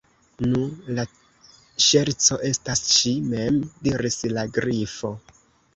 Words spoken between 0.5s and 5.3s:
"Nu, la ŝerco estas ŝi_ mem," diris la Grifo.